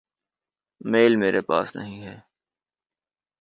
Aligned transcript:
میل 0.81 1.13
میرے 1.15 1.41
پاس 1.41 1.67
نہیں 1.75 1.99
ہے۔۔ 2.05 2.15